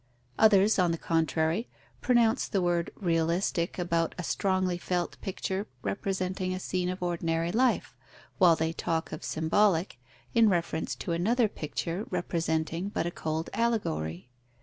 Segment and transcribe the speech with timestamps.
[0.39, 1.69] Others, on the contrary,
[2.01, 7.95] pronounce the word realistic about a strongly felt picture representing a scene of ordinary life,
[8.39, 9.99] while they talk of symbolic
[10.33, 14.31] in reference to another picture representing but a cold allegory.